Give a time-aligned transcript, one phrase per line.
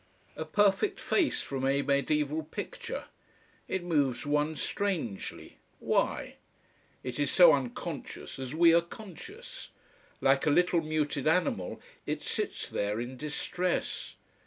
[0.35, 3.03] A perfect face from a mediaeval picture.
[3.67, 5.59] It moves one strangely.
[5.77, 6.37] Why?
[7.03, 9.69] It is so unconscious, as we are conscious.
[10.19, 14.15] Like a little muted animal it sits there, in distress.